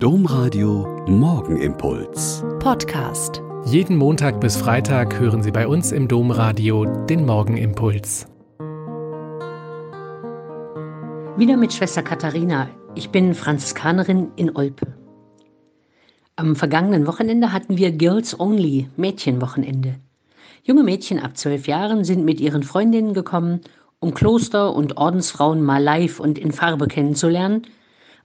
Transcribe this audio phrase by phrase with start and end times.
[0.00, 2.44] Domradio Morgenimpuls.
[2.60, 3.42] Podcast.
[3.64, 8.28] Jeden Montag bis Freitag hören Sie bei uns im Domradio den Morgenimpuls.
[11.36, 12.68] Wieder mit Schwester Katharina.
[12.94, 14.86] Ich bin Franziskanerin in Olpe.
[16.36, 19.96] Am vergangenen Wochenende hatten wir Girls Only Mädchenwochenende.
[20.62, 23.62] Junge Mädchen ab zwölf Jahren sind mit ihren Freundinnen gekommen,
[23.98, 27.62] um Kloster und Ordensfrauen mal live und in Farbe kennenzulernen–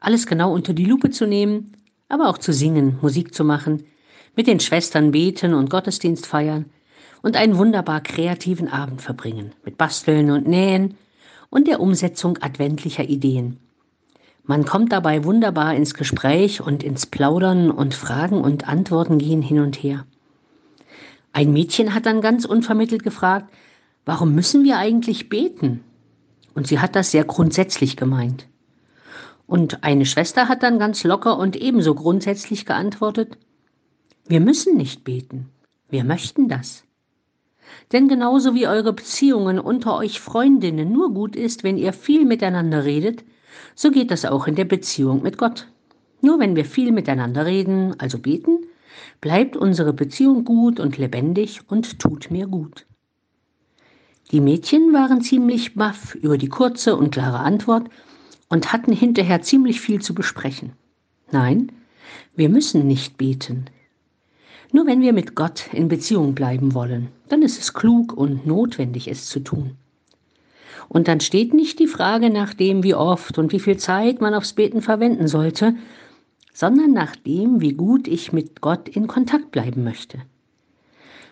[0.03, 1.77] alles genau unter die Lupe zu nehmen,
[2.09, 3.85] aber auch zu singen, Musik zu machen,
[4.35, 6.65] mit den Schwestern beten und Gottesdienst feiern
[7.21, 10.95] und einen wunderbar kreativen Abend verbringen, mit Basteln und Nähen
[11.49, 13.59] und der Umsetzung adventlicher Ideen.
[14.43, 19.59] Man kommt dabei wunderbar ins Gespräch und ins Plaudern und Fragen und Antworten gehen hin
[19.59, 20.05] und her.
[21.31, 23.53] Ein Mädchen hat dann ganz unvermittelt gefragt,
[24.03, 25.81] warum müssen wir eigentlich beten?
[26.55, 28.47] Und sie hat das sehr grundsätzlich gemeint.
[29.53, 33.37] Und eine Schwester hat dann ganz locker und ebenso grundsätzlich geantwortet,
[34.25, 35.47] wir müssen nicht beten,
[35.89, 36.85] wir möchten das.
[37.91, 42.83] Denn genauso wie eure Beziehungen unter euch Freundinnen nur gut ist, wenn ihr viel miteinander
[42.83, 43.25] redet,
[43.75, 45.67] so geht das auch in der Beziehung mit Gott.
[46.19, 48.57] Nur wenn wir viel miteinander reden, also beten,
[49.21, 52.87] bleibt unsere Beziehung gut und lebendig und tut mir gut.
[54.31, 57.87] Die Mädchen waren ziemlich baff über die kurze und klare Antwort
[58.53, 60.73] und hatten hinterher ziemlich viel zu besprechen.
[61.31, 61.71] Nein,
[62.35, 63.65] wir müssen nicht beten.
[64.71, 69.07] Nur wenn wir mit Gott in Beziehung bleiben wollen, dann ist es klug und notwendig,
[69.07, 69.71] es zu tun.
[70.87, 74.35] Und dann steht nicht die Frage nach dem, wie oft und wie viel Zeit man
[74.35, 75.75] aufs Beten verwenden sollte,
[76.53, 80.19] sondern nach dem, wie gut ich mit Gott in Kontakt bleiben möchte.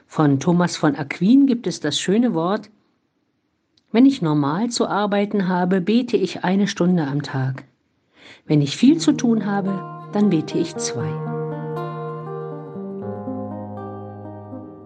[0.07, 2.71] Von Thomas von Aquin gibt es das schöne Wort,
[3.91, 7.63] wenn ich normal zu arbeiten habe, bete ich eine Stunde am Tag.
[8.45, 11.09] Wenn ich viel zu tun habe, dann bete ich zwei.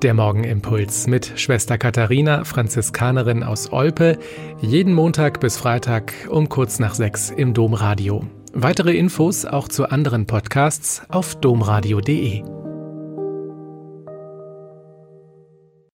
[0.02, 4.20] Der Morgenimpuls mit Schwester Katharina, Franziskanerin aus Olpe,
[4.62, 8.24] jeden Montag bis Freitag um kurz nach sechs im Domradio.
[8.54, 12.55] Weitere Infos auch zu anderen Podcasts auf domradio.de.